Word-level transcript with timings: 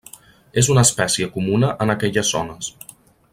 És 0.61 0.69
una 0.75 0.83
espècie 0.89 1.27
comuna 1.35 1.69
en 1.85 1.95
aquelles 1.95 2.33
zones. 2.37 2.73